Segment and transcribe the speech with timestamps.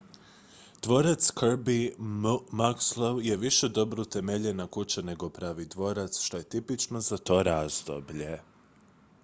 [0.85, 1.75] dvorac kirby
[2.61, 8.31] muxloe je više dobro utemeljena kuća nego pravi dvorac što je tipično za to razdoblje